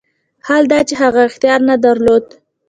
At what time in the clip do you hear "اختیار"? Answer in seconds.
1.29-1.59